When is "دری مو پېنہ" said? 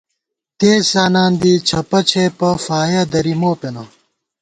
3.11-3.83